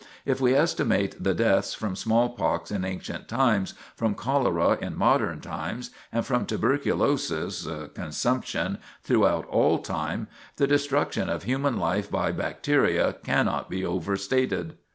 [0.25, 5.91] If we estimate the deaths from smallpox in ancient times, from cholera in modern times,
[6.11, 13.69] and from tuberculosis (consumption) throughout all time, the destruction of human life by bacteria cannot
[13.69, 14.75] be overstated.